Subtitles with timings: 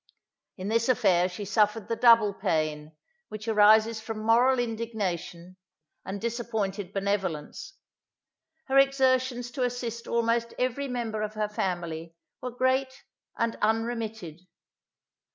[0.57, 2.93] In this affair she suffered the double pain,
[3.29, 5.57] which arises from moral indignation,
[6.03, 7.73] and disappointed benevolence.
[8.65, 13.03] Her exertions to assist almost every member of her family, were great
[13.37, 14.41] and unremitted.